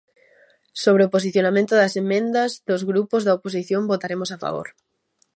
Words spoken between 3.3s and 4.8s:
oposición, votaremos a favor.